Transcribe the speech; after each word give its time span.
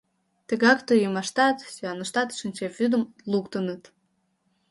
Тыгак 0.47 0.79
тойымаштат, 0.87 1.57
сӱаныштат 1.73 2.29
шинчавӱдым 2.39 3.03
луктыныт. 3.31 3.83